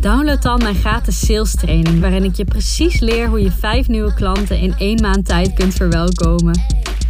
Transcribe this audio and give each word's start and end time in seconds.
download 0.00 0.42
dan 0.42 0.58
mijn 0.58 0.74
gratis 0.74 1.26
sales 1.26 1.54
training, 1.54 2.00
waarin 2.00 2.24
ik 2.24 2.34
je 2.34 2.44
precies 2.44 3.00
leer 3.00 3.28
hoe 3.28 3.42
je 3.42 3.50
vijf 3.50 3.88
nieuwe 3.88 4.14
klanten 4.14 4.58
in 4.58 4.74
één 4.78 5.00
maand 5.00 5.26
tijd 5.26 5.54
kunt 5.54 5.74
verwelkomen. 5.74 6.60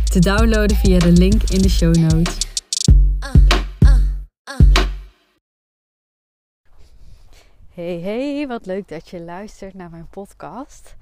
Te 0.05 0.19
downloaden 0.19 0.77
via 0.77 0.99
de 0.99 1.13
link 1.13 1.43
in 1.43 1.63
de 1.63 1.69
show 1.69 1.95
notes. 1.95 2.37
Hey 7.75 8.01
hey, 8.01 8.47
wat 8.49 8.67
leuk 8.67 8.89
dat 8.89 9.09
je 9.09 9.21
luistert 9.21 9.75
naar 9.75 9.91
mijn 9.91 10.09
podcast. 10.11 10.97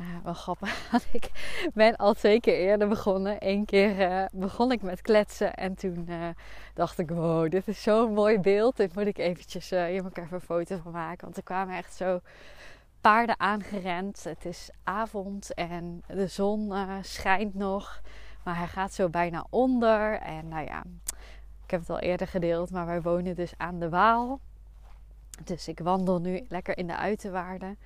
Uh, 0.00 0.06
wel 0.24 0.34
grappig, 0.34 0.92
ik 1.12 1.30
ben 1.74 1.96
al 1.96 2.14
twee 2.14 2.40
keer 2.40 2.54
eerder 2.54 2.88
begonnen. 2.88 3.36
Eén 3.38 3.64
keer 3.64 4.10
uh, 4.10 4.24
begon 4.32 4.72
ik 4.72 4.82
met 4.82 5.02
kletsen 5.02 5.54
en 5.54 5.74
toen 5.74 6.06
uh, 6.08 6.28
dacht 6.74 6.98
ik, 6.98 7.10
wow, 7.10 7.50
dit 7.50 7.68
is 7.68 7.82
zo'n 7.82 8.12
mooi 8.12 8.38
beeld. 8.38 8.76
Dit 8.76 8.94
moet 8.94 9.06
ik 9.06 9.18
eventjes, 9.18 9.70
hier 9.70 10.02
moet 10.02 10.18
even 10.18 10.34
een 10.34 10.40
foto 10.40 10.76
van 10.82 10.92
maken. 10.92 11.24
Want 11.24 11.36
er 11.36 11.42
kwamen 11.42 11.76
echt 11.76 11.94
zo 11.94 12.20
paarden 13.00 13.40
aangerend. 13.40 14.24
Het 14.24 14.44
is 14.44 14.70
avond 14.84 15.54
en 15.54 16.02
de 16.06 16.26
zon 16.26 16.72
schijnt 17.02 17.54
nog. 17.54 18.00
Maar 18.44 18.56
hij 18.56 18.66
gaat 18.66 18.92
zo 18.92 19.08
bijna 19.08 19.46
onder. 19.50 20.18
En 20.20 20.48
nou 20.48 20.64
ja, 20.64 20.82
ik 21.64 21.70
heb 21.70 21.80
het 21.80 21.90
al 21.90 21.98
eerder 21.98 22.26
gedeeld, 22.26 22.70
maar 22.70 22.86
wij 22.86 23.02
wonen 23.02 23.34
dus 23.34 23.52
aan 23.56 23.78
de 23.78 23.88
Waal. 23.88 24.40
Dus 25.44 25.68
ik 25.68 25.78
wandel 25.78 26.20
nu 26.20 26.44
lekker 26.48 26.78
in 26.78 26.86
de 26.86 26.96
uiterwaarden. 26.96 27.78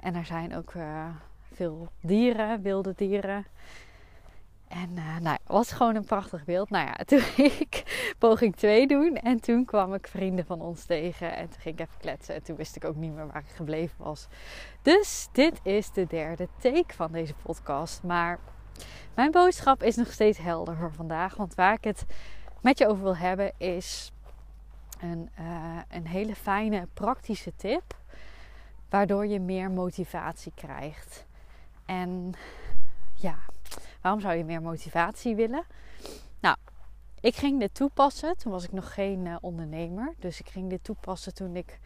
En 0.00 0.14
er 0.14 0.24
zijn 0.24 0.56
ook 0.56 0.74
uh, 0.74 1.06
veel 1.52 1.88
dieren, 2.00 2.62
wilde 2.62 2.92
dieren. 2.96 3.46
En 4.68 4.90
uh, 4.94 5.18
nou, 5.18 5.36
het 5.42 5.52
was 5.52 5.72
gewoon 5.72 5.94
een 5.94 6.04
prachtig 6.04 6.44
beeld. 6.44 6.70
Nou 6.70 6.86
ja, 6.86 6.94
toen 7.06 7.20
ging 7.20 7.52
ik 7.52 8.12
poging 8.18 8.56
2 8.56 8.86
doen. 8.86 9.16
En 9.16 9.40
toen 9.40 9.64
kwam 9.64 9.94
ik 9.94 10.06
vrienden 10.06 10.46
van 10.46 10.60
ons 10.60 10.84
tegen. 10.84 11.36
En 11.36 11.48
toen 11.48 11.60
ging 11.60 11.78
ik 11.78 11.86
even 11.86 12.00
kletsen. 12.00 12.34
En 12.34 12.42
toen 12.42 12.56
wist 12.56 12.76
ik 12.76 12.84
ook 12.84 12.96
niet 12.96 13.14
meer 13.14 13.26
waar 13.26 13.42
ik 13.48 13.54
gebleven 13.54 14.04
was. 14.04 14.28
Dus 14.82 15.28
dit 15.32 15.60
is 15.62 15.92
de 15.92 16.06
derde 16.06 16.48
take 16.58 16.94
van 16.94 17.12
deze 17.12 17.34
podcast. 17.42 18.02
Maar 18.02 18.38
mijn 19.14 19.30
boodschap 19.30 19.82
is 19.82 19.96
nog 19.96 20.12
steeds 20.12 20.38
helder 20.38 20.76
voor 20.76 20.92
vandaag. 20.92 21.36
Want 21.36 21.54
waar 21.54 21.74
ik 21.74 21.84
het 21.84 22.04
met 22.60 22.78
je 22.78 22.88
over 22.88 23.02
wil 23.02 23.16
hebben 23.16 23.52
is 23.56 24.12
een, 25.00 25.30
uh, 25.40 25.78
een 25.88 26.06
hele 26.06 26.34
fijne 26.34 26.88
praktische 26.94 27.52
tip 27.56 27.98
waardoor 28.90 29.26
je 29.26 29.40
meer 29.40 29.70
motivatie 29.70 30.52
krijgt. 30.54 31.26
En 31.86 32.32
ja, 33.14 33.38
waarom 34.00 34.20
zou 34.20 34.34
je 34.34 34.44
meer 34.44 34.62
motivatie 34.62 35.34
willen? 35.34 35.64
Nou, 36.40 36.56
ik 37.20 37.36
ging 37.36 37.60
dit 37.60 37.74
toepassen. 37.74 38.36
Toen 38.36 38.52
was 38.52 38.64
ik 38.64 38.72
nog 38.72 38.94
geen 38.94 39.26
uh, 39.26 39.36
ondernemer. 39.40 40.14
Dus 40.18 40.40
ik 40.40 40.48
ging 40.48 40.70
dit 40.70 40.84
toepassen 40.84 41.34
toen 41.34 41.56
ik 41.56 41.78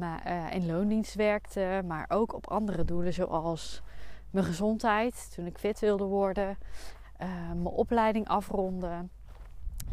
uh, 0.00 0.44
in 0.50 0.66
loondienst 0.66 1.14
werkte. 1.14 1.82
Maar 1.86 2.06
ook 2.08 2.34
op 2.34 2.50
andere 2.50 2.84
doelen 2.84 3.12
zoals 3.12 3.82
mijn 4.30 4.44
gezondheid. 4.44 5.32
Toen 5.34 5.46
ik 5.46 5.58
fit 5.58 5.78
wilde 5.78 6.04
worden. 6.04 6.58
Uh, 7.20 7.28
mijn 7.46 7.66
opleiding 7.66 8.28
afronden. 8.28 9.10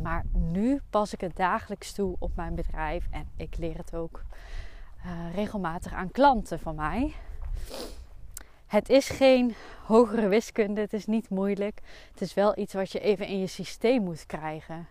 Maar 0.01 0.25
nu 0.31 0.81
pas 0.89 1.13
ik 1.13 1.22
het 1.22 1.35
dagelijks 1.35 1.94
toe 1.94 2.16
op 2.19 2.35
mijn 2.35 2.55
bedrijf. 2.55 3.07
En 3.11 3.29
ik 3.35 3.57
leer 3.57 3.78
het 3.78 3.95
ook 3.95 4.23
uh, 5.05 5.35
regelmatig 5.35 5.93
aan 5.93 6.11
klanten 6.11 6.59
van 6.59 6.75
mij. 6.75 7.13
Het 8.66 8.89
is 8.89 9.09
geen 9.09 9.55
hogere 9.85 10.27
wiskunde, 10.27 10.81
het 10.81 10.93
is 10.93 11.05
niet 11.05 11.29
moeilijk. 11.29 11.81
Het 12.11 12.21
is 12.21 12.33
wel 12.33 12.57
iets 12.57 12.73
wat 12.73 12.91
je 12.91 12.99
even 12.99 13.27
in 13.27 13.39
je 13.39 13.47
systeem 13.47 14.03
moet 14.03 14.25
krijgen. 14.25 14.88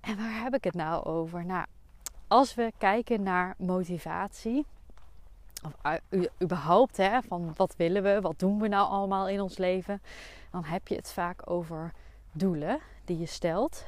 En 0.00 0.16
waar 0.16 0.42
heb 0.42 0.54
ik 0.54 0.64
het 0.64 0.74
nou 0.74 1.04
over? 1.04 1.44
Nou, 1.44 1.66
als 2.28 2.54
we 2.54 2.72
kijken 2.78 3.22
naar 3.22 3.54
motivatie, 3.58 4.66
of 5.64 6.00
überhaupt, 6.42 6.96
hè, 6.96 7.22
van 7.22 7.52
wat 7.56 7.74
willen 7.76 8.02
we, 8.02 8.20
wat 8.20 8.38
doen 8.38 8.60
we 8.60 8.68
nou 8.68 8.88
allemaal 8.88 9.28
in 9.28 9.40
ons 9.40 9.58
leven, 9.58 10.02
dan 10.50 10.64
heb 10.64 10.88
je 10.88 10.94
het 10.94 11.12
vaak 11.12 11.50
over 11.50 11.92
doelen 12.32 12.80
die 13.04 13.18
je 13.18 13.26
stelt. 13.26 13.84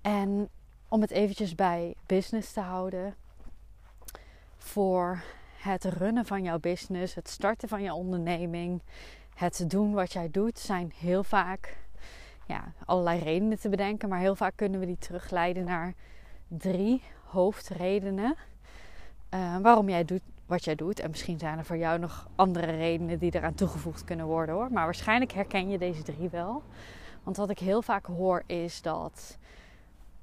En 0.00 0.48
om 0.88 1.00
het 1.00 1.10
eventjes 1.10 1.54
bij 1.54 1.94
business 2.06 2.52
te 2.52 2.60
houden, 2.60 3.14
voor 4.68 5.22
het 5.58 5.84
runnen 5.84 6.24
van 6.24 6.42
jouw 6.42 6.58
business, 6.58 7.14
het 7.14 7.28
starten 7.28 7.68
van 7.68 7.82
je 7.82 7.92
onderneming, 7.92 8.82
het 9.34 9.64
doen 9.66 9.92
wat 9.92 10.12
jij 10.12 10.28
doet, 10.30 10.58
zijn 10.58 10.92
heel 10.96 11.24
vaak 11.24 11.76
ja, 12.46 12.72
allerlei 12.84 13.20
redenen 13.20 13.58
te 13.58 13.68
bedenken. 13.68 14.08
Maar 14.08 14.18
heel 14.18 14.34
vaak 14.34 14.56
kunnen 14.56 14.80
we 14.80 14.86
die 14.86 14.98
terugleiden 14.98 15.64
naar 15.64 15.94
drie 16.48 17.02
hoofdredenen 17.24 18.36
uh, 19.34 19.56
waarom 19.56 19.88
jij 19.88 20.04
doet 20.04 20.22
wat 20.46 20.64
jij 20.64 20.74
doet. 20.74 21.00
En 21.00 21.10
misschien 21.10 21.38
zijn 21.38 21.58
er 21.58 21.64
voor 21.64 21.76
jou 21.76 21.98
nog 21.98 22.28
andere 22.34 22.76
redenen 22.76 23.18
die 23.18 23.34
eraan 23.34 23.54
toegevoegd 23.54 24.04
kunnen 24.04 24.26
worden 24.26 24.54
hoor. 24.54 24.72
Maar 24.72 24.84
waarschijnlijk 24.84 25.32
herken 25.32 25.70
je 25.70 25.78
deze 25.78 26.02
drie 26.02 26.28
wel. 26.28 26.62
Want 27.22 27.36
wat 27.36 27.50
ik 27.50 27.58
heel 27.58 27.82
vaak 27.82 28.06
hoor 28.06 28.42
is 28.46 28.82
dat 28.82 29.38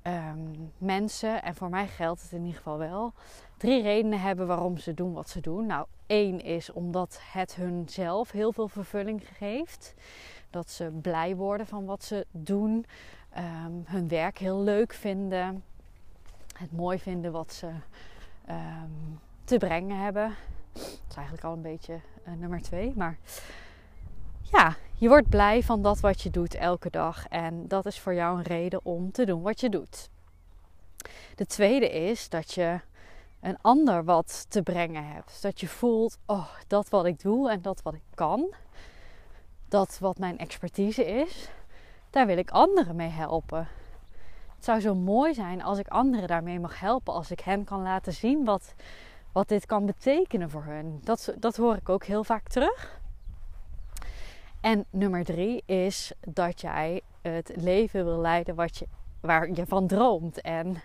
um, 0.07 0.71
mensen, 0.77 1.43
en 1.43 1.55
voor 1.55 1.69
mij 1.69 1.87
geldt 1.87 2.21
het 2.21 2.31
in 2.31 2.41
ieder 2.41 2.55
geval 2.55 2.77
wel, 2.77 3.13
drie 3.57 3.81
redenen 3.81 4.21
hebben 4.21 4.47
waarom 4.47 4.77
ze 4.77 4.93
doen 4.93 5.13
wat 5.13 5.29
ze 5.29 5.41
doen. 5.41 5.65
Nou, 5.65 5.85
één 6.05 6.41
is 6.41 6.71
omdat 6.71 7.19
het 7.31 7.55
hun 7.55 7.83
zelf 7.89 8.31
heel 8.31 8.51
veel 8.51 8.67
vervulling 8.67 9.23
geeft. 9.37 9.93
Dat 10.49 10.69
ze 10.69 10.91
blij 11.01 11.35
worden 11.35 11.67
van 11.67 11.85
wat 11.85 12.03
ze 12.03 12.25
doen. 12.31 12.85
Um, 13.37 13.83
hun 13.85 14.07
werk 14.07 14.37
heel 14.37 14.59
leuk 14.59 14.93
vinden. 14.93 15.63
Het 16.57 16.71
mooi 16.71 16.99
vinden 16.99 17.31
wat 17.31 17.53
ze 17.53 17.67
um, 18.49 19.19
te 19.43 19.57
brengen 19.57 19.97
hebben. 19.97 20.35
Dat 20.73 20.83
is 21.09 21.15
eigenlijk 21.15 21.45
al 21.45 21.53
een 21.53 21.61
beetje 21.61 21.99
uh, 22.27 22.33
nummer 22.33 22.61
twee. 22.61 22.93
Maar 22.95 23.17
ja, 24.51 24.75
je 24.97 25.07
wordt 25.07 25.29
blij 25.29 25.63
van 25.63 25.81
dat 25.81 25.99
wat 25.99 26.21
je 26.21 26.29
doet 26.29 26.55
elke 26.55 26.89
dag. 26.89 27.27
En 27.27 27.67
dat 27.67 27.85
is 27.85 27.99
voor 27.99 28.13
jou 28.13 28.37
een 28.37 28.43
reden 28.43 28.79
om 28.83 29.11
te 29.11 29.25
doen 29.25 29.41
wat 29.41 29.59
je 29.59 29.69
doet. 29.69 30.09
De 31.35 31.45
tweede 31.45 31.89
is 31.89 32.29
dat 32.29 32.53
je 32.53 32.79
een 33.41 33.57
ander 33.61 34.03
wat 34.03 34.45
te 34.49 34.61
brengen 34.61 35.07
hebt. 35.07 35.41
Dat 35.41 35.59
je 35.59 35.67
voelt, 35.67 36.17
oh, 36.25 36.49
dat 36.67 36.89
wat 36.89 37.05
ik 37.05 37.21
doe 37.21 37.49
en 37.49 37.61
dat 37.61 37.81
wat 37.81 37.93
ik 37.93 38.03
kan, 38.13 38.53
dat 39.67 39.97
wat 39.99 40.17
mijn 40.17 40.37
expertise 40.37 41.05
is, 41.05 41.49
daar 42.09 42.25
wil 42.25 42.37
ik 42.37 42.51
anderen 42.51 42.95
mee 42.95 43.09
helpen. 43.09 43.67
Het 44.55 44.63
zou 44.63 44.79
zo 44.79 44.95
mooi 44.95 45.33
zijn 45.33 45.63
als 45.63 45.77
ik 45.77 45.87
anderen 45.87 46.27
daarmee 46.27 46.59
mag 46.59 46.79
helpen, 46.79 47.13
als 47.13 47.31
ik 47.31 47.39
hen 47.39 47.63
kan 47.63 47.81
laten 47.81 48.13
zien 48.13 48.45
wat, 48.45 48.73
wat 49.31 49.47
dit 49.47 49.65
kan 49.65 49.85
betekenen 49.85 50.49
voor 50.49 50.63
hun. 50.63 50.99
Dat, 51.03 51.33
dat 51.39 51.55
hoor 51.55 51.75
ik 51.75 51.89
ook 51.89 52.05
heel 52.05 52.23
vaak 52.23 52.47
terug. 52.47 53.03
En 54.65 54.85
nummer 54.89 55.23
drie 55.23 55.63
is 55.65 56.11
dat 56.19 56.61
jij 56.61 57.01
het 57.21 57.51
leven 57.55 58.05
wil 58.05 58.19
leiden 58.19 58.55
wat 58.55 58.77
je, 58.77 58.87
waar 59.21 59.49
je 59.53 59.65
van 59.65 59.87
droomt. 59.87 60.41
En 60.41 60.81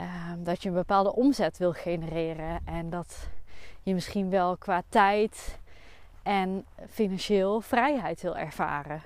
Ehm, 0.00 0.42
dat 0.42 0.62
je 0.62 0.68
een 0.68 0.74
bepaalde 0.74 1.14
omzet 1.14 1.58
wil 1.58 1.72
genereren. 1.72 2.60
En 2.64 2.90
dat 2.90 3.28
je 3.82 3.94
misschien 3.94 4.30
wel 4.30 4.56
qua 4.56 4.82
tijd 4.88 5.58
en 6.22 6.66
financieel 6.90 7.60
vrijheid 7.60 8.22
wil 8.22 8.36
ervaren. 8.36 9.02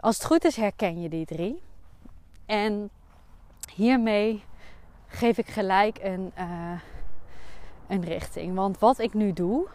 Als 0.00 0.16
het 0.16 0.24
goed 0.24 0.44
is, 0.44 0.56
herken 0.56 1.00
je 1.00 1.08
die 1.08 1.26
drie. 1.26 1.62
En 2.46 2.90
hiermee 3.74 4.44
geef 5.06 5.38
ik 5.38 5.48
gelijk 5.48 5.98
een, 6.02 6.32
uh, 6.38 6.80
een 7.86 8.04
richting. 8.04 8.54
Want 8.54 8.78
wat 8.78 8.98
ik 8.98 9.14
nu 9.14 9.32
doe, 9.32 9.66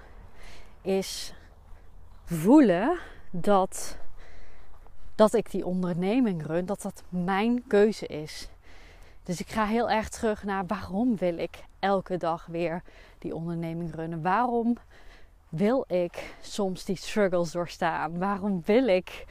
is 0.82 1.34
voelen 2.30 2.98
dat, 3.32 3.98
dat 5.16 5.34
ik 5.34 5.52
die 5.52 5.66
onderneming 5.66 6.46
run, 6.46 6.66
dat 6.66 6.82
dat 6.82 7.04
mijn 7.10 7.68
keuze 7.68 8.06
is. 8.06 8.50
Dus 9.24 9.40
ik 9.40 9.50
ga 9.50 9.66
heel 9.66 9.90
erg 9.90 10.10
terug 10.10 10.44
naar 10.44 10.66
waarom 10.66 11.18
wil 11.18 11.38
ik 11.38 11.64
elke 11.80 12.18
dag 12.18 12.46
weer 12.46 12.82
die 13.20 13.36
onderneming 13.36 13.96
runnen? 13.96 14.22
Waarom 14.22 14.78
wil 15.50 15.84
ik 15.88 16.36
soms 16.42 16.86
die 16.86 16.96
struggles 16.96 17.52
doorstaan? 17.52 18.18
Waarom 18.18 18.62
wil 18.66 18.88
ik 18.88 19.26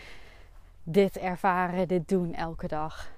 dit 0.83 1.17
ervaren, 1.17 1.89
dit 1.89 2.09
doen 2.09 2.35
elke 2.35 2.67
dag? 2.67 3.11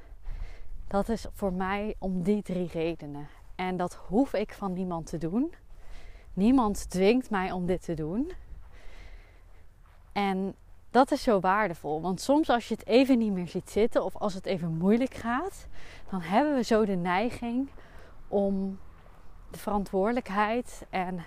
Dat 0.88 1.08
is 1.08 1.26
voor 1.32 1.52
mij 1.52 1.94
om 1.98 2.22
die 2.22 2.42
drie 2.42 2.68
redenen. 2.72 3.28
En 3.54 3.76
dat 3.76 3.94
hoef 3.94 4.34
ik 4.34 4.52
van 4.52 4.72
niemand 4.72 5.06
te 5.06 5.18
doen. 5.18 5.52
Niemand 6.34 6.90
dwingt 6.90 7.30
mij 7.30 7.52
om 7.52 7.66
dit 7.66 7.84
te 7.84 7.94
doen. 7.94 8.32
En 10.12 10.54
dat 10.90 11.10
is 11.10 11.22
zo 11.22 11.40
waardevol. 11.40 12.00
Want 12.00 12.20
soms 12.20 12.48
als 12.48 12.68
je 12.68 12.74
het 12.74 12.86
even 12.86 13.18
niet 13.18 13.32
meer 13.32 13.48
ziet 13.48 13.70
zitten 13.70 14.04
of 14.04 14.16
als 14.16 14.34
het 14.34 14.46
even 14.46 14.76
moeilijk 14.76 15.14
gaat, 15.14 15.66
dan 16.10 16.20
hebben 16.20 16.54
we 16.54 16.62
zo 16.62 16.84
de 16.84 16.96
neiging 16.96 17.68
om 18.28 18.78
de 19.50 19.58
verantwoordelijkheid 19.58 20.86
en 20.90 21.24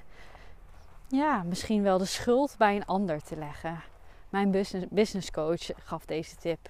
ja, 1.07 1.43
misschien 1.43 1.83
wel 1.83 1.97
de 1.97 2.05
schuld 2.05 2.55
bij 2.57 2.75
een 2.75 2.85
ander 2.85 3.23
te 3.23 3.35
leggen. 3.35 3.83
Mijn 4.29 4.51
business, 4.89 5.31
coach 5.31 5.69
gaf 5.75 6.05
deze 6.05 6.35
tip. 6.35 6.69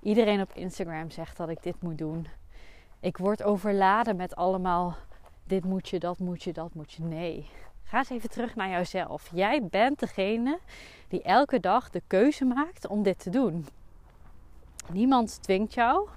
Iedereen 0.00 0.40
op 0.40 0.52
Instagram 0.52 1.10
zegt 1.10 1.36
dat 1.36 1.48
ik 1.48 1.62
dit 1.62 1.82
moet 1.82 1.98
doen. 1.98 2.26
Ik 3.00 3.16
word 3.16 3.42
overladen 3.42 4.16
met 4.16 4.36
allemaal 4.36 4.96
dit 5.44 5.64
moet 5.64 5.88
je, 5.88 5.98
dat 5.98 6.18
moet 6.18 6.42
je, 6.42 6.52
dat 6.52 6.74
moet 6.74 6.92
je. 6.92 7.02
Nee. 7.02 7.50
Ga 7.92 7.98
eens 7.98 8.10
even 8.10 8.30
terug 8.30 8.54
naar 8.54 8.68
jouzelf. 8.68 9.30
Jij 9.32 9.66
bent 9.66 9.98
degene 9.98 10.58
die 11.08 11.22
elke 11.22 11.60
dag 11.60 11.90
de 11.90 12.02
keuze 12.06 12.44
maakt 12.44 12.86
om 12.86 13.02
dit 13.02 13.18
te 13.18 13.30
doen. 13.30 13.66
Niemand 14.92 15.42
dwingt 15.42 15.74
jou. 15.74 16.08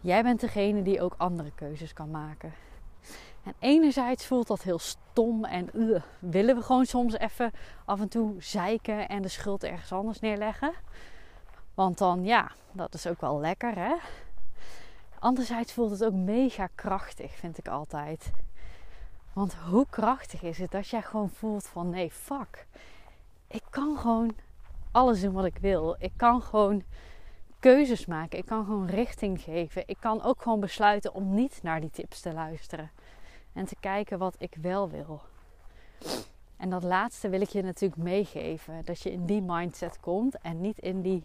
Jij 0.00 0.22
bent 0.22 0.40
degene 0.40 0.82
die 0.82 1.00
ook 1.02 1.14
andere 1.16 1.52
keuzes 1.54 1.92
kan 1.92 2.10
maken. 2.10 2.52
En 3.42 3.54
enerzijds 3.58 4.26
voelt 4.26 4.46
dat 4.46 4.62
heel 4.62 4.78
stom 4.78 5.44
en 5.44 5.68
uh, 5.72 6.00
willen 6.18 6.56
we 6.56 6.62
gewoon 6.62 6.86
soms 6.86 7.18
even 7.18 7.50
af 7.84 8.00
en 8.00 8.08
toe 8.08 8.34
zeiken 8.38 9.08
en 9.08 9.22
de 9.22 9.28
schuld 9.28 9.64
ergens 9.64 9.92
anders 9.92 10.20
neerleggen. 10.20 10.72
Want 11.74 11.98
dan, 11.98 12.24
ja, 12.24 12.50
dat 12.72 12.94
is 12.94 13.06
ook 13.06 13.20
wel 13.20 13.40
lekker 13.40 13.74
hè. 13.74 13.94
Anderzijds 15.18 15.72
voelt 15.72 15.90
het 15.90 16.04
ook 16.04 16.14
mega 16.14 16.68
krachtig, 16.74 17.32
vind 17.32 17.58
ik 17.58 17.68
altijd. 17.68 18.32
Want 19.34 19.54
hoe 19.54 19.86
krachtig 19.90 20.42
is 20.42 20.58
het 20.58 20.70
dat 20.70 20.88
jij 20.88 21.02
gewoon 21.02 21.30
voelt 21.30 21.66
van 21.66 21.90
nee, 21.90 22.10
fuck. 22.10 22.66
Ik 23.46 23.62
kan 23.70 23.98
gewoon 23.98 24.34
alles 24.90 25.20
doen 25.20 25.32
wat 25.32 25.44
ik 25.44 25.56
wil. 25.56 25.96
Ik 25.98 26.12
kan 26.16 26.42
gewoon 26.42 26.82
keuzes 27.58 28.06
maken. 28.06 28.38
Ik 28.38 28.46
kan 28.46 28.64
gewoon 28.64 28.86
richting 28.86 29.40
geven. 29.40 29.82
Ik 29.86 29.96
kan 30.00 30.22
ook 30.22 30.42
gewoon 30.42 30.60
besluiten 30.60 31.14
om 31.14 31.34
niet 31.34 31.60
naar 31.62 31.80
die 31.80 31.90
tips 31.90 32.20
te 32.20 32.32
luisteren. 32.32 32.90
En 33.52 33.64
te 33.64 33.76
kijken 33.80 34.18
wat 34.18 34.34
ik 34.38 34.56
wel 34.60 34.90
wil. 34.90 35.22
En 36.56 36.70
dat 36.70 36.82
laatste 36.82 37.28
wil 37.28 37.40
ik 37.40 37.48
je 37.48 37.62
natuurlijk 37.62 38.02
meegeven. 38.02 38.84
Dat 38.84 39.00
je 39.00 39.12
in 39.12 39.26
die 39.26 39.42
mindset 39.42 40.00
komt 40.00 40.38
en 40.38 40.60
niet 40.60 40.78
in 40.78 41.00
die 41.02 41.24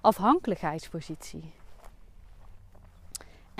afhankelijkheidspositie. 0.00 1.52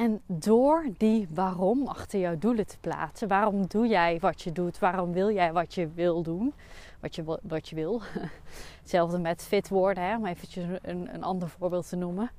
En 0.00 0.20
door 0.26 0.86
die 0.96 1.28
waarom 1.30 1.86
achter 1.86 2.20
jouw 2.20 2.38
doelen 2.38 2.66
te 2.66 2.78
plaatsen, 2.78 3.28
waarom 3.28 3.66
doe 3.66 3.86
jij 3.86 4.18
wat 4.20 4.42
je 4.42 4.52
doet, 4.52 4.78
waarom 4.78 5.12
wil 5.12 5.32
jij 5.32 5.52
wat 5.52 5.74
je 5.74 5.88
wil 5.88 6.22
doen, 6.22 6.54
wat 7.00 7.14
je, 7.14 7.38
wat 7.42 7.68
je 7.68 7.74
wil. 7.74 8.02
Hetzelfde 8.80 9.18
met 9.18 9.42
fit 9.42 9.68
worden, 9.68 10.04
hè, 10.04 10.16
om 10.16 10.26
eventjes 10.26 10.64
een, 10.82 11.14
een 11.14 11.22
ander 11.22 11.48
voorbeeld 11.48 11.88
te 11.88 11.96
noemen. 11.96 12.30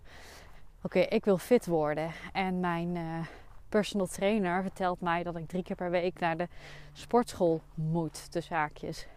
Oké, 0.81 1.00
ik 1.00 1.25
wil 1.25 1.38
fit 1.38 1.66
worden 1.66 2.12
en 2.34 2.60
mijn 2.60 2.96
uh, 2.96 3.25
personal 3.69 4.08
trainer 4.08 4.62
vertelt 4.62 5.02
mij 5.02 5.24
dat 5.24 5.36
ik 5.36 5.48
drie 5.48 5.63
keer 5.63 5.75
per 5.75 5.92
week 5.92 6.19
naar 6.19 6.38
de 6.38 6.48
sportschool 6.94 7.62
moet, 7.74 8.34
de 8.34 8.42
zaakjes. 8.42 9.08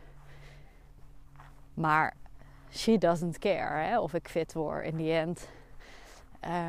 Maar 1.74 2.14
she 2.70 2.98
doesn't 2.98 3.38
care 3.38 3.84
hè, 3.84 4.00
of 4.00 4.14
ik 4.14 4.28
fit 4.28 4.52
word 4.52 4.84
in 4.84 4.96
the 4.96 5.12
end. 5.12 5.48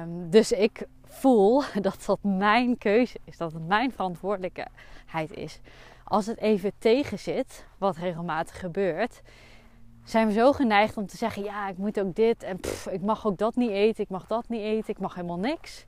Um, 0.02 0.30
dus 0.30 0.52
ik 0.52 0.88
voel 1.08 1.64
dat 1.82 2.04
dat 2.06 2.20
mijn 2.22 2.78
keuze 2.78 3.18
is, 3.24 3.38
dat 3.38 3.54
het 3.54 3.68
mijn 3.68 3.92
verantwoordelijkheid 3.92 5.32
is. 5.32 5.60
Als 6.04 6.26
het 6.26 6.38
even 6.38 6.72
tegen 6.78 7.20
zit, 7.20 7.66
wat 7.78 7.98
regelmatig 7.98 8.60
gebeurt, 8.60 9.22
zijn 10.04 10.28
we 10.28 10.34
zo 10.34 10.52
geneigd 10.54 10.98
om 10.98 11.08
te 11.08 11.18
zeggen: 11.18 11.44
ja, 11.44 11.70
ik 11.70 11.78
moet 11.78 12.00
ook 12.00 12.16
dit 12.16 12.44
en 12.44 12.60
ik 12.92 13.02
mag 13.02 13.26
ook 13.26 13.38
dat 13.38 13.56
niet 13.56 13.70
eten, 13.70 14.04
ik 14.04 14.10
mag 14.10 14.28
dat 14.28 14.50
niet 14.50 14.62
eten, 14.62 14.90
ik 14.90 15.00
mag 15.00 15.16
helemaal 15.16 15.40
niks. 15.40 15.86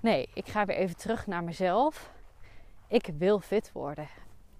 Nee, 0.00 0.28
ik 0.34 0.46
ga 0.46 0.64
weer 0.64 0.76
even 0.76 0.96
terug 0.96 1.26
naar 1.26 1.44
mezelf. 1.44 2.12
Ik 2.86 3.10
wil 3.18 3.40
fit 3.40 3.72
worden. 3.72 4.08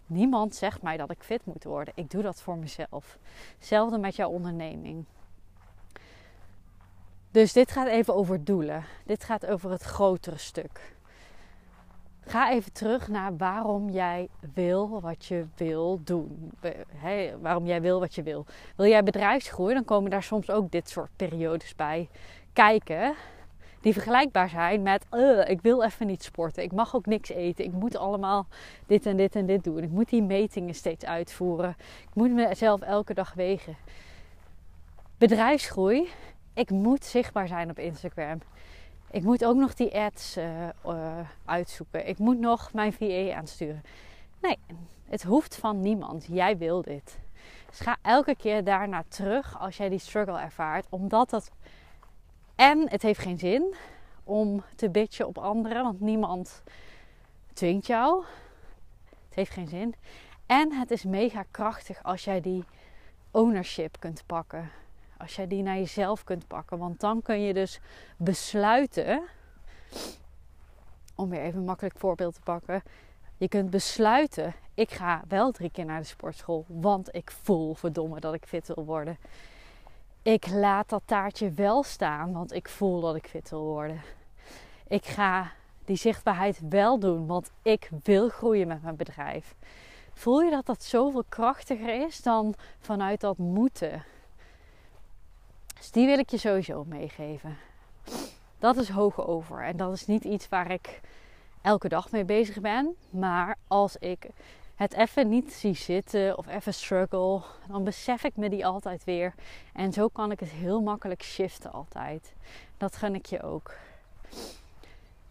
Niemand 0.07 0.55
zegt 0.55 0.83
mij 0.83 0.97
dat 0.97 1.11
ik 1.11 1.23
fit 1.23 1.45
moet 1.45 1.65
worden. 1.65 1.95
Ik 1.97 2.11
doe 2.11 2.23
dat 2.23 2.43
voor 2.43 2.57
mezelf. 2.57 3.19
Hetzelfde 3.59 3.99
met 3.99 4.17
jouw 4.17 4.29
onderneming. 4.29 5.05
Dus 7.39 7.53
dit 7.53 7.71
gaat 7.71 7.87
even 7.87 8.15
over 8.15 8.45
doelen. 8.45 8.85
Dit 9.05 9.25
gaat 9.25 9.47
over 9.47 9.71
het 9.71 9.83
grotere 9.83 10.39
stuk. 10.39 10.95
Ga 12.21 12.53
even 12.53 12.73
terug 12.73 13.09
naar 13.09 13.37
waarom 13.37 13.91
jij 13.91 14.29
wil 14.55 15.01
wat 15.01 15.25
je 15.25 15.47
wil 15.57 16.01
doen. 16.05 16.53
waarom 17.41 17.67
jij 17.67 17.81
wil 17.81 18.01
wat 18.01 18.15
je 18.15 18.23
wil. 18.23 18.47
Wil 18.77 18.87
jij 18.87 19.03
bedrijfsgroei, 19.03 19.75
dan 19.75 19.85
komen 19.85 20.11
daar 20.11 20.23
soms 20.23 20.51
ook 20.51 20.71
dit 20.71 20.89
soort 20.89 21.11
periodes 21.17 21.75
bij 21.75 22.09
kijken. 22.53 23.15
Die 23.81 23.93
vergelijkbaar 23.93 24.49
zijn 24.49 24.83
met: 24.83 25.05
ik 25.47 25.61
wil 25.61 25.83
even 25.83 26.07
niet 26.07 26.23
sporten. 26.23 26.63
Ik 26.63 26.73
mag 26.73 26.95
ook 26.95 27.07
niks 27.07 27.29
eten. 27.29 27.65
Ik 27.65 27.73
moet 27.73 27.97
allemaal 27.97 28.47
dit 28.87 29.07
en 29.07 29.17
dit 29.17 29.37
en 29.37 29.47
dit 29.47 29.65
doen. 29.65 29.83
Ik 29.83 29.91
moet 29.91 30.09
die 30.09 30.23
metingen 30.23 30.75
steeds 30.75 31.05
uitvoeren. 31.05 31.77
Ik 32.09 32.15
moet 32.15 32.33
mezelf 32.33 32.81
elke 32.81 33.15
dag 33.15 33.35
wegen. 33.35 33.77
Bedrijfsgroei 35.19 36.09
ik 36.59 36.71
moet 36.71 37.05
zichtbaar 37.05 37.49
zijn 37.49 37.71
op 37.71 37.79
Instagram. 37.79 38.39
Ik 39.11 39.23
moet 39.23 39.45
ook 39.45 39.57
nog 39.57 39.75
die 39.75 39.95
ads 39.95 40.37
uh, 40.37 40.69
uitzoeken. 41.45 42.09
Ik 42.09 42.19
moet 42.19 42.39
nog 42.39 42.73
mijn 42.73 42.93
VA 42.93 43.35
aansturen. 43.35 43.83
Nee, 44.41 44.59
het 45.05 45.23
hoeft 45.23 45.57
van 45.57 45.81
niemand. 45.81 46.27
Jij 46.31 46.57
wil 46.57 46.83
dit. 46.83 47.19
Dus 47.69 47.81
ga 47.81 47.97
elke 48.03 48.37
keer 48.37 48.65
daarna 48.65 49.05
terug 49.09 49.59
als 49.61 49.77
jij 49.77 49.89
die 49.89 49.99
struggle 49.99 50.41
ervaart. 50.41 50.87
Omdat 50.89 51.31
dat. 51.31 51.51
En 52.55 52.91
het 52.91 53.03
heeft 53.03 53.21
geen 53.21 53.39
zin 53.39 53.75
om 54.25 54.63
te 54.77 54.91
bitchen 54.91 55.27
op 55.27 55.39
anderen, 55.39 55.83
want 55.83 56.01
niemand 56.01 56.63
dwingt 57.53 57.87
jou. 57.87 58.25
Het 59.05 59.35
heeft 59.35 59.53
geen 59.53 59.69
zin. 59.69 59.95
En 60.47 60.73
het 60.73 60.91
is 60.91 61.05
mega 61.05 61.45
krachtig 61.51 62.03
als 62.03 62.25
jij 62.25 62.41
die 62.41 62.65
ownership 63.31 63.97
kunt 63.99 64.23
pakken. 64.27 64.71
Als 65.19 65.37
jij 65.37 65.47
die 65.47 65.63
naar 65.63 65.77
jezelf 65.77 66.25
kunt 66.25 66.47
pakken. 66.47 66.79
Want 66.79 67.01
dan 67.01 67.23
kun 67.23 67.41
je 67.41 67.55
dus 67.55 67.81
besluiten. 68.17 69.23
Om 71.15 71.29
weer 71.29 71.41
even 71.41 71.59
een 71.59 71.65
makkelijk 71.65 71.99
voorbeeld 71.99 72.35
te 72.35 72.41
pakken. 72.41 72.83
Je 73.37 73.49
kunt 73.49 73.71
besluiten. 73.71 74.55
Ik 74.75 74.91
ga 74.91 75.23
wel 75.29 75.51
drie 75.51 75.71
keer 75.71 75.85
naar 75.85 76.01
de 76.01 76.07
sportschool. 76.07 76.65
Want 76.69 77.15
ik 77.15 77.31
voel 77.31 77.75
verdomme 77.75 78.21
dat 78.21 78.35
ik 78.35 78.47
fit 78.47 78.67
wil 78.75 78.85
worden. 78.85 79.19
Ik 80.23 80.51
laat 80.51 80.89
dat 80.89 81.03
taartje 81.05 81.53
wel 81.53 81.83
staan. 81.83 82.33
Want 82.33 82.53
ik 82.53 82.69
voel 82.69 83.01
dat 83.01 83.15
ik 83.15 83.27
fit 83.29 83.51
wil 83.51 83.65
worden. 83.65 84.01
Ik 84.87 85.07
ga 85.07 85.53
die 85.85 85.97
zichtbaarheid 85.97 86.61
wel 86.69 86.99
doen. 86.99 87.27
Want 87.27 87.51
ik 87.63 87.91
wil 88.03 88.29
groeien 88.29 88.69
met 88.69 88.83
mijn 88.83 88.97
bedrijf. 88.97 89.55
Voel 90.13 90.41
je 90.41 90.51
dat 90.51 90.67
dat 90.67 90.83
zoveel 90.83 91.25
krachtiger 91.29 92.07
is 92.07 92.23
dan 92.23 92.55
vanuit 92.79 93.21
dat 93.21 93.39
moeten? 93.39 94.05
Dus 95.79 95.91
die 95.91 96.07
wil 96.07 96.19
ik 96.19 96.31
je 96.31 96.39
sowieso 96.39 96.85
meegeven. 96.85 97.57
Dat 98.59 98.77
is 98.77 98.89
hoog 98.89 99.27
over. 99.27 99.65
En 99.65 99.77
dat 99.77 99.93
is 99.93 100.07
niet 100.07 100.25
iets 100.25 100.49
waar 100.49 100.71
ik 100.71 101.01
elke 101.63 101.89
dag 101.89 102.11
mee 102.11 102.25
bezig 102.25 102.61
ben. 102.61 102.97
Maar 103.11 103.57
als 103.67 103.97
ik 103.97 104.27
het 104.75 104.93
even 104.93 105.29
niet 105.29 105.53
zie 105.53 105.75
zitten 105.75 106.39
of 106.39 106.47
even 106.47 106.75
struggle, 106.75 107.41
dan 107.69 107.85
besef 107.85 108.25
ik 108.25 108.37
me 108.37 108.49
die 108.49 108.67
altijd 108.67 109.05
weer. 109.05 109.35
En 109.73 109.93
zo 109.93 110.09
kan 110.09 110.31
ik 110.31 110.41
het 110.41 110.51
heel 110.51 110.81
makkelijk 110.81 111.23
shiften 111.23 111.73
altijd. 111.73 112.35
Dat 112.77 112.97
gun 112.97 113.15
ik 113.15 113.27
je 113.27 113.43
ook. 113.43 113.75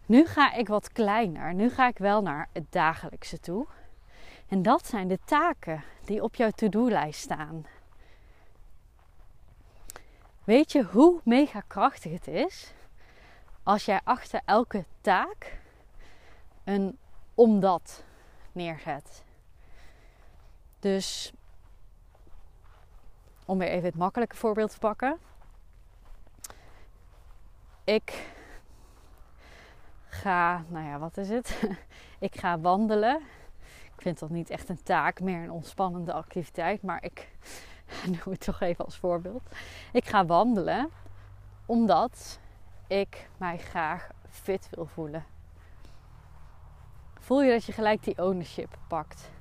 Nu 0.06 0.26
ga 0.26 0.54
ik 0.54 0.68
wat 0.68 0.92
kleiner. 0.92 1.54
Nu 1.54 1.70
ga 1.70 1.88
ik 1.88 1.98
wel 1.98 2.22
naar 2.22 2.50
het 2.52 2.66
dagelijkse 2.70 3.40
toe. 3.40 3.66
En 4.48 4.62
dat 4.62 4.88
zijn 4.88 5.08
de 5.08 5.20
taken 5.26 5.84
die 6.06 6.24
op 6.24 6.36
jouw 6.36 6.50
to-do-lijst 6.50 7.20
staan. 7.20 7.66
Weet 10.48 10.72
je 10.72 10.84
hoe 10.84 11.22
mega 11.24 11.62
krachtig 11.68 12.12
het 12.12 12.28
is 12.28 12.74
als 13.64 13.86
jij 13.86 14.02
achter 14.04 14.42
elke 14.46 14.86
taak 15.02 15.60
een 16.64 16.98
omdat 17.36 18.04
neerzet? 18.52 19.24
Dus 20.80 21.34
om 23.46 23.58
weer 23.58 23.68
even 23.68 23.86
het 23.86 23.96
makkelijke 23.98 24.36
voorbeeld 24.36 24.72
te 24.72 24.80
pakken. 24.80 25.18
Ik 27.84 28.32
ga, 30.06 30.64
nou 30.68 30.86
ja, 30.86 31.00
wat 31.00 31.18
is 31.18 31.30
het? 31.30 31.60
ik 32.20 32.36
ga 32.36 32.60
wandelen. 32.60 33.22
Ik 33.96 34.02
vind 34.02 34.20
dat 34.20 34.30
niet 34.30 34.50
echt 34.50 34.70
een 34.70 34.84
taak, 34.84 35.20
meer 35.20 35.44
een 35.44 35.52
ontspannende 35.52 36.14
activiteit. 36.14 36.82
Maar 36.82 37.04
ik 37.04 37.30
noem 38.06 38.34
het 38.34 38.40
toch 38.40 38.62
even 38.62 38.86
als 38.86 38.98
voorbeeld. 38.98 39.44
Ik 39.92 40.06
ga 40.06 40.26
wandelen 40.26 40.90
omdat 41.66 42.40
ik 42.88 43.30
mij 43.38 43.58
graag 43.58 44.10
fit 44.30 44.70
wil 44.72 44.86
voelen. 44.86 45.26
voel 47.20 47.44
je 47.44 47.52
dat 47.52 47.66
je 47.66 47.72
gelijk 47.72 48.04
die 48.04 48.24
ownership 48.24 48.78
pakt. 48.88 49.32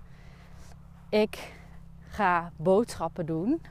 Ik 1.09 1.53
ga 2.09 2.53
boodschappen 2.57 3.27
doen 3.27 3.63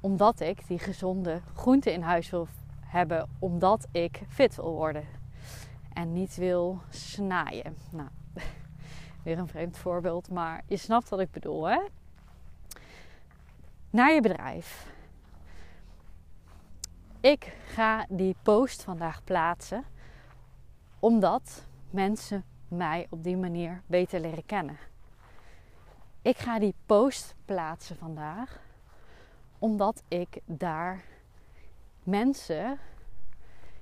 omdat 0.00 0.40
ik 0.40 0.66
die 0.66 0.78
gezonde 0.78 1.40
groenten 1.54 1.92
in 1.92 2.02
huis 2.02 2.30
wil 2.30 2.48
hebben, 2.80 3.28
omdat 3.38 3.86
ik 3.92 4.22
fit 4.28 4.56
wil 4.56 4.72
worden 4.72 5.04
en 5.92 6.12
niet 6.12 6.36
wil 6.36 6.80
snaaien. 6.88 7.76
Nou, 7.90 8.08
weer 9.24 9.38
een 9.38 9.48
vreemd 9.48 9.78
voorbeeld, 9.78 10.30
maar 10.30 10.62
je 10.66 10.76
snapt 10.76 11.08
wat 11.08 11.20
ik 11.20 11.30
bedoel, 11.30 11.68
hè? 11.68 11.78
Naar 13.92 14.12
je 14.12 14.20
bedrijf. 14.20 14.86
Ik 17.20 17.56
ga 17.66 18.06
die 18.08 18.36
post 18.42 18.82
vandaag 18.82 19.24
plaatsen 19.24 19.84
omdat 20.98 21.66
mensen 21.90 22.44
mij 22.68 23.06
op 23.10 23.24
die 23.24 23.36
manier 23.36 23.82
beter 23.86 24.20
leren 24.20 24.46
kennen. 24.46 24.76
Ik 26.22 26.36
ga 26.36 26.58
die 26.58 26.74
post 26.86 27.34
plaatsen 27.44 27.96
vandaag 27.96 28.60
omdat 29.58 30.02
ik 30.08 30.40
daar 30.44 31.04
mensen 32.02 32.78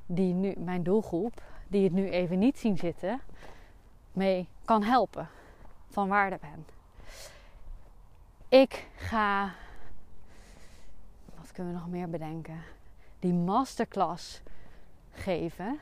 die 0.07 0.35
nu, 0.35 0.55
mijn 0.59 0.83
doelgroep, 0.83 1.43
die 1.69 1.85
het 1.85 1.93
nu 1.93 2.09
even 2.09 2.39
niet 2.39 2.59
zien 2.59 2.77
zitten, 2.77 3.21
mee 4.13 4.49
kan 4.65 4.83
helpen, 4.83 5.29
van 5.89 6.09
waarde 6.09 6.39
ben. 6.41 6.67
Ik 8.49 8.87
ga, 8.97 9.53
we 11.67 11.73
nog 11.73 11.89
meer 11.89 12.11
bedenken? 12.11 12.63
Die 13.19 13.33
masterclass 13.33 14.43
geven, 15.11 15.79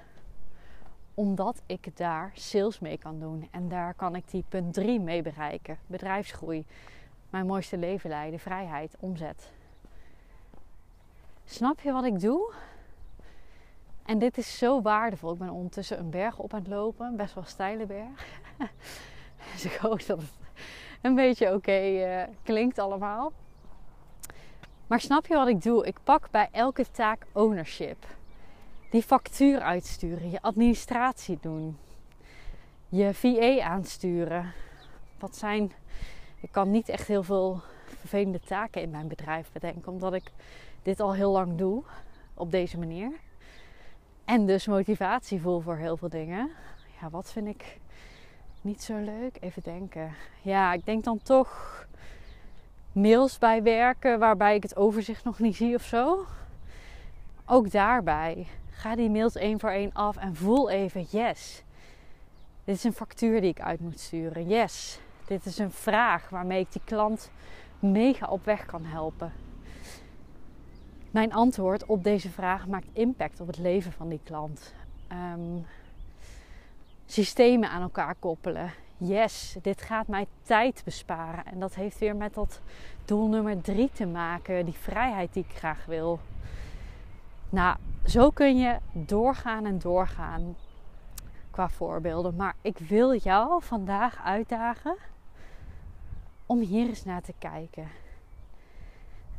omdat 1.14 1.62
ik 1.66 1.96
daar 1.96 2.30
sales 2.34 2.78
mee 2.78 2.98
kan 2.98 3.20
doen. 3.20 3.48
En 3.50 3.68
daar 3.68 3.94
kan 3.94 4.14
ik 4.14 4.30
die 4.30 4.44
punt 4.48 4.74
3 4.74 5.00
mee 5.00 5.22
bereiken: 5.22 5.78
bedrijfsgroei, 5.86 6.64
mijn 7.30 7.46
mooiste 7.46 7.76
leven 7.76 8.10
leiden, 8.10 8.40
vrijheid, 8.40 8.96
omzet. 8.98 9.52
Snap 11.44 11.80
je 11.80 11.92
wat 11.92 12.04
ik 12.04 12.20
doe? 12.20 12.52
En 14.04 14.18
dit 14.18 14.38
is 14.38 14.58
zo 14.58 14.82
waardevol. 14.82 15.32
Ik 15.32 15.38
ben 15.38 15.50
ondertussen 15.50 15.98
een 15.98 16.10
berg 16.10 16.38
op 16.38 16.54
aan 16.54 16.58
het 16.58 16.68
lopen, 16.68 17.16
best 17.16 17.34
wel 17.34 17.44
steile 17.44 17.86
berg. 17.86 18.40
dus 19.52 19.64
ik 19.64 19.76
hoop 19.76 20.06
dat 20.06 20.18
het 20.18 20.32
een 21.00 21.14
beetje 21.14 21.54
oké 21.54 21.72
eh, 21.72 22.22
klinkt 22.42 22.78
allemaal. 22.78 23.32
Maar 24.88 25.00
snap 25.00 25.26
je 25.26 25.34
wat 25.34 25.48
ik 25.48 25.62
doe? 25.62 25.86
Ik 25.86 25.98
pak 26.04 26.30
bij 26.30 26.48
elke 26.52 26.90
taak 26.90 27.26
ownership. 27.32 28.06
Die 28.90 29.02
factuur 29.02 29.60
uitsturen, 29.60 30.30
je 30.30 30.42
administratie 30.42 31.38
doen, 31.40 31.78
je 32.88 33.14
VA 33.14 33.60
aansturen. 33.62 34.52
Wat 35.18 35.36
zijn. 35.36 35.72
Ik 36.40 36.52
kan 36.52 36.70
niet 36.70 36.88
echt 36.88 37.08
heel 37.08 37.22
veel 37.22 37.60
vervelende 37.84 38.40
taken 38.40 38.82
in 38.82 38.90
mijn 38.90 39.08
bedrijf 39.08 39.52
bedenken, 39.52 39.92
omdat 39.92 40.14
ik 40.14 40.32
dit 40.82 41.00
al 41.00 41.14
heel 41.14 41.30
lang 41.30 41.56
doe 41.56 41.82
op 42.34 42.50
deze 42.50 42.78
manier. 42.78 43.12
En 44.24 44.46
dus 44.46 44.66
motivatie 44.66 45.40
voel 45.40 45.60
voor 45.60 45.76
heel 45.76 45.96
veel 45.96 46.08
dingen. 46.08 46.50
Ja, 47.00 47.10
wat 47.10 47.32
vind 47.32 47.46
ik 47.46 47.78
niet 48.60 48.82
zo 48.82 48.96
leuk? 48.96 49.36
Even 49.40 49.62
denken. 49.62 50.14
Ja, 50.42 50.72
ik 50.72 50.84
denk 50.84 51.04
dan 51.04 51.22
toch 51.22 51.86
mails 52.92 53.38
bij 53.38 53.62
werken 53.62 54.18
waarbij 54.18 54.54
ik 54.54 54.62
het 54.62 54.76
overzicht 54.76 55.24
nog 55.24 55.38
niet 55.38 55.56
zie 55.56 55.74
of 55.74 55.82
zo. 55.82 56.26
Ook 57.46 57.70
daarbij. 57.70 58.46
Ga 58.70 58.96
die 58.96 59.10
mails 59.10 59.34
één 59.34 59.60
voor 59.60 59.70
één 59.70 59.92
af 59.92 60.16
en 60.16 60.36
voel 60.36 60.70
even: 60.70 61.06
yes. 61.10 61.62
Dit 62.64 62.76
is 62.76 62.84
een 62.84 62.92
factuur 62.92 63.40
die 63.40 63.50
ik 63.50 63.60
uit 63.60 63.80
moet 63.80 64.00
sturen. 64.00 64.48
Yes. 64.48 65.00
Dit 65.24 65.44
is 65.44 65.58
een 65.58 65.70
vraag 65.70 66.28
waarmee 66.28 66.60
ik 66.60 66.72
die 66.72 66.82
klant 66.84 67.30
mega 67.78 68.26
op 68.26 68.44
weg 68.44 68.66
kan 68.66 68.84
helpen. 68.84 69.32
Mijn 71.10 71.32
antwoord 71.32 71.86
op 71.86 72.04
deze 72.04 72.30
vraag 72.30 72.66
maakt 72.66 72.88
impact 72.92 73.40
op 73.40 73.46
het 73.46 73.58
leven 73.58 73.92
van 73.92 74.08
die 74.08 74.20
klant. 74.24 74.74
Um, 75.12 75.66
systemen 77.06 77.70
aan 77.70 77.82
elkaar 77.82 78.14
koppelen. 78.14 78.72
Yes, 79.00 79.56
dit 79.62 79.82
gaat 79.82 80.06
mij 80.06 80.26
tijd 80.42 80.82
besparen. 80.84 81.46
En 81.46 81.60
dat 81.60 81.74
heeft 81.74 81.98
weer 81.98 82.16
met 82.16 82.34
dat 82.34 82.60
doel 83.04 83.28
nummer 83.28 83.60
drie 83.60 83.90
te 83.92 84.06
maken. 84.06 84.64
Die 84.64 84.74
vrijheid 84.74 85.32
die 85.32 85.44
ik 85.48 85.56
graag 85.56 85.84
wil. 85.86 86.20
Nou, 87.50 87.76
zo 88.04 88.30
kun 88.30 88.58
je 88.58 88.76
doorgaan 88.92 89.66
en 89.66 89.78
doorgaan 89.78 90.56
qua 91.50 91.68
voorbeelden. 91.68 92.36
Maar 92.36 92.54
ik 92.62 92.78
wil 92.78 93.16
jou 93.16 93.62
vandaag 93.62 94.22
uitdagen 94.24 94.96
om 96.46 96.60
hier 96.60 96.88
eens 96.88 97.04
naar 97.04 97.22
te 97.22 97.34
kijken. 97.38 97.88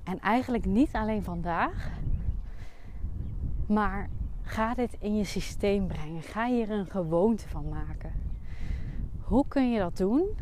En 0.03 0.19
eigenlijk 0.19 0.65
niet 0.65 0.93
alleen 0.93 1.23
vandaag, 1.23 1.89
maar 3.65 4.09
ga 4.41 4.73
dit 4.73 4.95
in 4.99 5.17
je 5.17 5.23
systeem 5.23 5.87
brengen. 5.87 6.21
Ga 6.21 6.47
hier 6.47 6.71
een 6.71 6.89
gewoonte 6.89 7.47
van 7.49 7.69
maken. 7.69 8.28
Hoe 9.29 9.45
kun 9.47 9.71
je 9.71 9.79
dat 9.79 9.97
doen? 9.97 10.37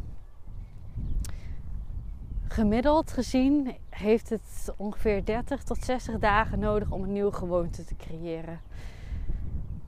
Gemiddeld 2.48 3.12
gezien 3.12 3.76
heeft 3.90 4.30
het 4.30 4.74
ongeveer 4.78 5.26
30 5.26 5.64
tot 5.64 5.78
60 5.78 6.20
dagen 6.20 6.60
nodig 6.60 6.92
om 6.92 7.04
een 7.04 7.12
nieuwe 7.12 7.32
gewoonte 7.32 7.84
te 7.84 7.96
creëren. 7.96 8.62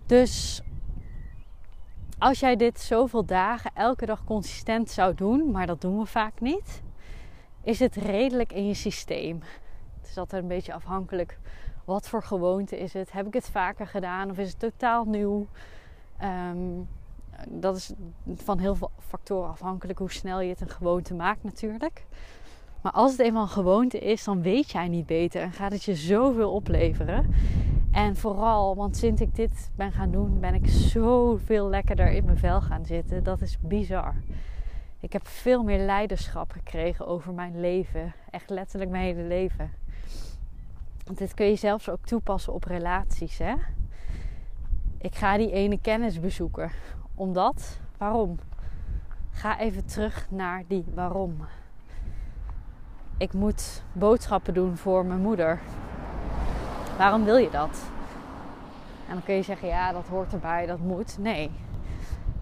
Dus 0.06 0.62
als 2.18 2.40
jij 2.40 2.56
dit 2.56 2.80
zoveel 2.80 3.26
dagen 3.26 3.72
elke 3.74 4.06
dag 4.06 4.24
consistent 4.24 4.90
zou 4.90 5.16
doen, 5.16 5.52
maar 5.52 5.68
dat 5.68 5.82
doen 5.82 6.00
we 6.00 6.06
vaak 6.06 6.40
niet, 6.40 6.82
is 7.64 7.80
het 7.80 7.96
redelijk 7.96 8.54
in 8.54 8.68
je 8.68 8.74
systeem. 8.74 9.42
Het 10.00 10.10
is 10.10 10.18
altijd 10.18 10.42
een 10.42 10.48
beetje 10.48 10.74
afhankelijk 10.74 11.40
wat 11.86 12.08
voor 12.08 12.24
gewoonte 12.24 12.80
is 12.80 12.94
het. 12.94 13.12
Heb 13.12 13.28
ik 13.28 13.34
het 13.34 13.50
vaker 13.50 13.88
gedaan 13.88 14.30
of 14.30 14.38
is 14.38 14.50
het 14.50 14.60
totaal 14.60 15.06
nieuw? 15.06 15.48
Ehm, 16.18 16.82
dat 17.48 17.76
is 17.76 17.92
van 18.36 18.60
heel 18.60 18.76
veel 18.76 18.92
factoren 19.08 19.50
afhankelijk 19.50 20.00
hoe 20.00 20.12
snel 20.12 20.42
je 20.42 20.50
het 20.50 20.62
een 20.62 20.70
gewoonte 20.70 21.14
maakt 21.14 21.44
natuurlijk. 21.44 22.06
Maar 22.82 22.92
als 22.92 23.12
het 23.12 23.20
eenmaal 23.20 23.42
een 23.42 23.50
gewoonte 23.50 24.00
is, 24.00 24.24
dan 24.24 24.42
weet 24.42 24.72
jij 24.72 24.88
niet 24.88 25.06
beter 25.06 25.42
en 25.42 25.52
gaat 25.52 25.72
het 25.72 25.84
je 25.84 25.96
zoveel 25.96 26.52
opleveren. 26.52 27.34
En 27.92 28.16
vooral, 28.16 28.76
want 28.76 28.98
sinds 28.98 29.22
ik 29.22 29.36
dit 29.36 29.72
ben 29.76 29.92
gaan 29.92 30.12
doen, 30.12 30.40
ben 30.40 30.54
ik 30.54 30.68
zoveel 30.68 31.70
lekkerder 31.70 32.12
in 32.12 32.26
mijn 32.26 32.38
vel 32.38 32.62
gaan 32.62 32.86
zitten. 32.86 33.24
Dat 33.24 33.42
is 33.42 33.58
bizar. 33.60 34.16
Ik 35.00 35.14
heb 35.14 35.28
veel 35.28 35.64
meer 35.64 35.80
leiderschap 35.80 36.52
gekregen 36.52 37.08
over 37.08 37.34
mijn 37.34 37.60
leven. 37.60 38.14
Echt 38.30 38.50
letterlijk 38.50 38.92
mijn 38.92 39.04
hele 39.04 39.28
leven. 39.28 39.72
Want 41.06 41.18
dit 41.18 41.34
kun 41.34 41.46
je 41.46 41.56
zelfs 41.56 41.90
ook 41.90 42.06
toepassen 42.06 42.54
op 42.54 42.64
relaties. 42.64 43.38
Hè? 43.38 43.54
Ik 44.98 45.16
ga 45.16 45.38
die 45.38 45.52
ene 45.52 45.80
kennis 45.82 46.20
bezoeken. 46.20 46.72
Omdat, 47.20 47.80
waarom? 47.98 48.40
Ga 49.32 49.60
even 49.60 49.86
terug 49.86 50.28
naar 50.30 50.64
die 50.68 50.86
waarom. 50.94 51.38
Ik 53.18 53.34
moet 53.34 53.84
boodschappen 53.94 54.54
doen 54.54 54.78
voor 54.78 55.06
mijn 55.06 55.22
moeder. 55.22 55.60
Waarom 56.98 57.24
wil 57.24 57.38
je 57.38 57.50
dat? 57.50 57.92
En 59.08 59.14
dan 59.14 59.24
kun 59.24 59.36
je 59.36 59.42
zeggen, 59.42 59.68
ja, 59.68 59.92
dat 59.92 60.08
hoort 60.08 60.34
erbij, 60.34 60.66
dat 60.66 60.80
moet. 60.80 61.18
Nee. 61.18 61.52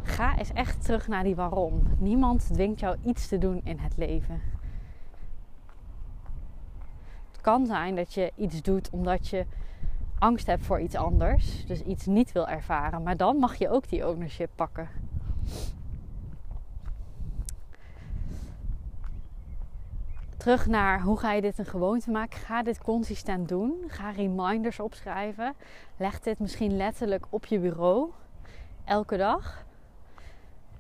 Ga 0.04 0.38
eens 0.38 0.54
echt 0.54 0.86
terug 0.86 1.08
naar 1.08 1.24
die 1.24 1.36
waarom. 1.36 1.82
Niemand 1.98 2.54
dwingt 2.54 2.80
jou 2.80 2.98
iets 3.04 3.28
te 3.28 3.38
doen 3.38 3.62
in 3.64 3.80
het 3.80 3.98
leven 3.98 4.42
kan 7.48 7.66
zijn 7.66 7.96
dat 7.96 8.14
je 8.14 8.32
iets 8.36 8.62
doet 8.62 8.90
omdat 8.90 9.28
je 9.28 9.46
angst 10.20 10.48
hebt 10.48 10.66
voor 10.66 10.80
iets 10.80 10.96
anders. 10.96 11.66
Dus 11.66 11.82
iets 11.82 12.06
niet 12.06 12.32
wil 12.32 12.48
ervaren. 12.48 13.04
Maar 13.04 13.18
dan 13.18 13.38
mag 13.38 13.56
je 13.56 13.70
ook 13.70 13.90
die 13.90 14.08
ownership 14.08 14.50
pakken. 14.56 14.90
Terug 20.38 20.68
naar 20.68 21.02
hoe 21.02 21.20
ga 21.20 21.34
je 21.34 21.42
dit 21.42 21.58
een 21.58 21.66
gewoonte 21.66 22.12
maken? 22.12 22.40
Ga 22.40 22.64
dit 22.64 22.78
consistent 22.78 23.50
doen. 23.50 23.84
Ga 23.88 24.10
reminders 24.10 24.80
opschrijven. 24.80 25.54
Leg 25.98 26.20
dit 26.20 26.40
misschien 26.40 26.78
letterlijk 26.78 27.26
op 27.30 27.46
je 27.46 27.60
bureau. 27.60 28.12
Elke 28.86 29.18
dag. 29.18 29.66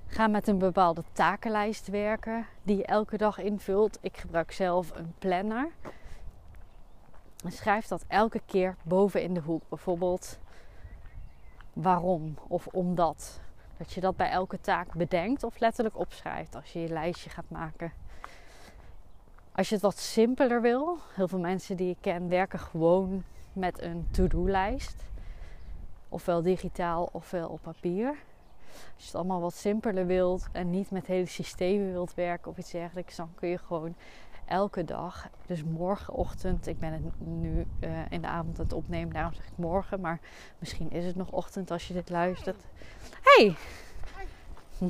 Ga 0.07 0.27
met 0.27 0.47
een 0.47 0.57
bepaalde 0.57 1.03
takenlijst 1.11 1.87
werken 1.87 2.45
die 2.63 2.77
je 2.77 2.85
elke 2.85 3.17
dag 3.17 3.39
invult. 3.39 3.97
Ik 4.01 4.17
gebruik 4.17 4.51
zelf 4.51 4.91
een 4.95 5.13
planner. 5.19 5.69
En 7.43 7.51
schrijf 7.51 7.87
dat 7.87 8.03
elke 8.07 8.41
keer 8.45 8.75
boven 8.83 9.21
in 9.21 9.33
de 9.33 9.39
hoek. 9.39 9.61
Bijvoorbeeld 9.69 10.39
waarom 11.73 12.37
of 12.47 12.67
omdat. 12.67 13.39
Dat 13.77 13.93
je 13.93 14.01
dat 14.01 14.15
bij 14.15 14.29
elke 14.29 14.59
taak 14.61 14.93
bedenkt 14.93 15.43
of 15.43 15.59
letterlijk 15.59 15.97
opschrijft 15.97 16.55
als 16.55 16.73
je 16.73 16.79
je 16.79 16.87
lijstje 16.87 17.29
gaat 17.29 17.49
maken. 17.49 17.91
Als 19.51 19.67
je 19.67 19.73
het 19.73 19.83
wat 19.83 19.97
simpeler 19.97 20.61
wil, 20.61 20.97
heel 21.13 21.27
veel 21.27 21.39
mensen 21.39 21.77
die 21.77 21.89
ik 21.89 21.97
ken 22.01 22.29
werken 22.29 22.59
gewoon 22.59 23.23
met 23.53 23.81
een 23.81 24.07
to-do-lijst. 24.11 25.03
Ofwel 26.09 26.41
digitaal 26.41 27.09
ofwel 27.11 27.49
op 27.49 27.61
papier. 27.61 28.07
Als 28.69 29.03
je 29.03 29.05
het 29.05 29.15
allemaal 29.15 29.41
wat 29.41 29.53
simpeler 29.53 30.05
wilt 30.05 30.47
en 30.51 30.69
niet 30.69 30.91
met 30.91 31.05
hele 31.05 31.25
systemen 31.25 31.91
wilt 31.91 32.13
werken 32.13 32.51
of 32.51 32.57
iets 32.57 32.71
dergelijks, 32.71 33.15
dan 33.15 33.29
kun 33.35 33.49
je 33.49 33.57
gewoon 33.57 33.95
elke 34.47 34.83
dag, 34.85 35.27
dus 35.45 35.63
morgenochtend, 35.63 36.67
ik 36.67 36.79
ben 36.79 36.93
het 36.93 37.27
nu 37.27 37.65
uh, 37.79 38.11
in 38.11 38.21
de 38.21 38.27
avond 38.27 38.57
aan 38.57 38.63
het 38.63 38.73
opnemen, 38.73 39.13
daarom 39.13 39.33
zeg 39.33 39.45
ik 39.45 39.57
morgen, 39.57 40.01
maar 40.01 40.19
misschien 40.59 40.91
is 40.91 41.05
het 41.05 41.15
nog 41.15 41.31
ochtend 41.31 41.71
als 41.71 41.87
je 41.87 41.93
dit 41.93 42.09
luistert. 42.09 42.63
Hey! 43.21 43.55
Hm. 44.77 44.89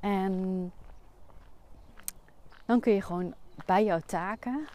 En 0.00 0.72
dan 2.64 2.80
kun 2.80 2.92
je 2.92 3.02
gewoon 3.02 3.34
bij 3.66 3.84
jouw 3.84 4.00
taken 4.06 4.68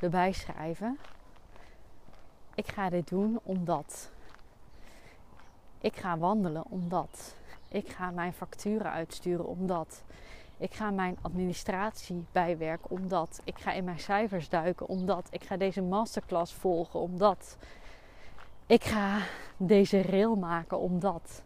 erbij 0.00 0.32
schrijven. 0.32 0.98
Ik 2.54 2.66
ga 2.66 2.90
dit 2.90 3.08
doen 3.08 3.40
omdat. 3.42 4.10
Ik 5.80 5.96
ga 5.96 6.18
wandelen 6.18 6.64
omdat. 6.68 7.34
Ik 7.68 7.88
ga 7.88 8.10
mijn 8.10 8.32
facturen 8.32 8.90
uitsturen 8.90 9.46
omdat. 9.46 10.02
Ik 10.64 10.74
ga 10.74 10.90
mijn 10.90 11.16
administratie 11.22 12.24
bijwerken 12.32 12.90
omdat. 12.90 13.40
Ik 13.44 13.58
ga 13.58 13.72
in 13.72 13.84
mijn 13.84 13.98
cijfers 13.98 14.48
duiken 14.48 14.86
omdat. 14.86 15.28
Ik 15.30 15.44
ga 15.44 15.56
deze 15.56 15.82
masterclass 15.82 16.54
volgen 16.54 17.00
omdat. 17.00 17.56
Ik 18.66 18.84
ga 18.84 19.18
deze 19.56 20.02
rail 20.02 20.34
maken 20.34 20.78
omdat. 20.78 21.42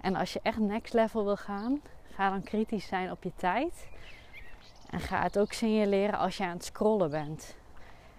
En 0.00 0.16
als 0.16 0.32
je 0.32 0.40
echt 0.42 0.58
next 0.58 0.92
level 0.92 1.24
wil 1.24 1.36
gaan, 1.36 1.80
ga 2.10 2.30
dan 2.30 2.42
kritisch 2.42 2.86
zijn 2.86 3.10
op 3.10 3.22
je 3.22 3.32
tijd. 3.36 3.88
En 4.90 5.00
ga 5.00 5.22
het 5.22 5.38
ook 5.38 5.52
signaleren 5.52 6.18
als 6.18 6.36
je 6.36 6.44
aan 6.44 6.56
het 6.56 6.64
scrollen 6.64 7.10
bent. 7.10 7.56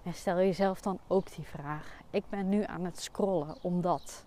En 0.04 0.14
stel 0.14 0.38
jezelf 0.38 0.82
dan 0.82 1.00
ook 1.08 1.36
die 1.36 1.46
vraag. 1.46 2.00
Ik 2.10 2.24
ben 2.30 2.50
nu 2.50 2.64
aan 2.64 2.86
het 2.86 3.02
scrollen 3.02 3.56
omdat. 3.62 4.26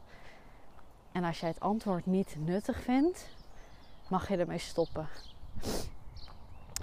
En 1.12 1.24
als 1.24 1.40
jij 1.40 1.48
het 1.48 1.60
antwoord 1.60 2.06
niet 2.06 2.36
nuttig 2.38 2.82
vindt, 2.82 3.36
mag 4.08 4.28
je 4.28 4.36
ermee 4.36 4.58
stoppen. 4.58 5.08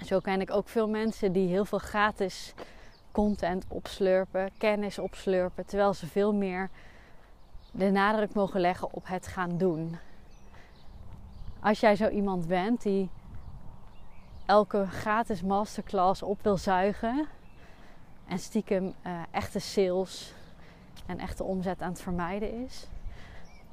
Zo 0.04 0.20
ken 0.20 0.40
ik 0.40 0.50
ook 0.50 0.68
veel 0.68 0.88
mensen 0.88 1.32
die 1.32 1.48
heel 1.48 1.64
veel 1.64 1.78
gratis 1.78 2.54
content 3.12 3.64
opslurpen, 3.68 4.50
kennis 4.58 4.98
opslurpen, 4.98 5.66
terwijl 5.66 5.94
ze 5.94 6.06
veel 6.06 6.34
meer 6.34 6.70
de 7.70 7.90
nadruk 7.90 8.34
mogen 8.34 8.60
leggen 8.60 8.92
op 8.92 9.06
het 9.06 9.26
gaan 9.26 9.58
doen. 9.58 9.98
Als 11.60 11.80
jij 11.80 11.96
zo 11.96 12.08
iemand 12.08 12.46
bent 12.46 12.82
die 12.82 13.10
elke 14.46 14.86
gratis 14.86 15.42
masterclass 15.42 16.22
op 16.22 16.42
wil 16.42 16.56
zuigen 16.56 17.26
en 18.28 18.38
stiekem 18.38 18.94
uh, 19.06 19.20
echte 19.30 19.58
sales 19.58 20.34
en 21.06 21.18
echte 21.18 21.44
omzet 21.44 21.82
aan 21.82 21.90
het 21.90 22.02
vermijden 22.02 22.64
is, 22.64 22.86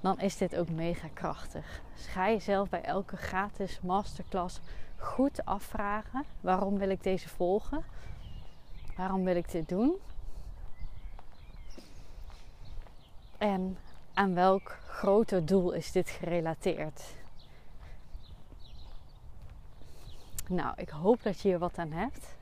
dan 0.03 0.19
is 0.19 0.37
dit 0.37 0.55
ook 0.55 0.69
mega 0.69 1.07
krachtig. 1.13 1.81
Dus 1.95 2.05
ga 2.05 2.29
jezelf 2.29 2.69
bij 2.69 2.81
elke 2.81 3.17
gratis 3.17 3.79
masterclass 3.81 4.59
goed 4.97 5.45
afvragen: 5.45 6.23
waarom 6.41 6.77
wil 6.77 6.89
ik 6.89 7.03
deze 7.03 7.29
volgen? 7.29 7.83
Waarom 8.97 9.23
wil 9.23 9.35
ik 9.35 9.51
dit 9.51 9.69
doen? 9.69 9.95
En 13.37 13.77
aan 14.13 14.33
welk 14.33 14.77
groter 14.87 15.45
doel 15.45 15.71
is 15.71 15.91
dit 15.91 16.09
gerelateerd? 16.09 17.03
Nou, 20.47 20.73
ik 20.75 20.89
hoop 20.89 21.23
dat 21.23 21.41
je 21.41 21.47
hier 21.47 21.59
wat 21.59 21.77
aan 21.77 21.91
hebt. 21.91 22.35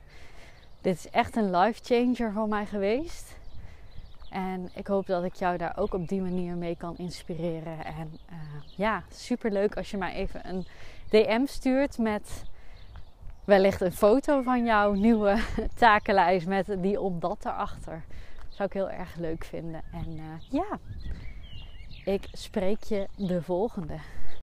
Dit 0.80 0.96
is 0.96 1.10
echt 1.10 1.36
een 1.36 1.56
life 1.56 1.80
changer 1.84 2.32
voor 2.32 2.48
mij 2.48 2.66
geweest. 2.66 3.40
En 4.32 4.70
ik 4.74 4.86
hoop 4.86 5.06
dat 5.06 5.24
ik 5.24 5.34
jou 5.34 5.56
daar 5.56 5.76
ook 5.76 5.94
op 5.94 6.08
die 6.08 6.20
manier 6.20 6.56
mee 6.56 6.76
kan 6.76 6.98
inspireren. 6.98 7.84
En 7.84 8.18
uh, 8.30 8.36
ja, 8.76 9.02
super 9.10 9.52
leuk 9.52 9.76
als 9.76 9.90
je 9.90 9.96
mij 9.96 10.14
even 10.14 10.48
een 10.48 10.66
DM 11.08 11.46
stuurt 11.46 11.98
met 11.98 12.44
wellicht 13.44 13.80
een 13.80 13.92
foto 13.92 14.42
van 14.42 14.64
jouw 14.64 14.92
nieuwe 14.92 15.42
takenlijst 15.74 16.46
met 16.46 16.76
die 16.78 17.00
op 17.00 17.20
dat 17.20 17.44
erachter. 17.44 18.04
Zou 18.48 18.68
ik 18.68 18.74
heel 18.74 18.90
erg 18.90 19.16
leuk 19.16 19.44
vinden. 19.44 19.82
En 19.92 20.16
uh, 20.16 20.22
ja, 20.48 20.78
ik 22.04 22.28
spreek 22.32 22.82
je 22.82 23.08
de 23.16 23.42
volgende. 23.42 23.98